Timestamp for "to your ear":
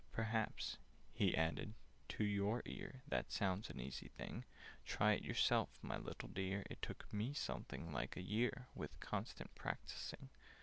2.09-3.03